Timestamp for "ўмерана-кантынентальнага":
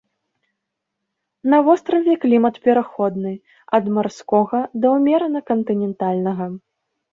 4.97-6.45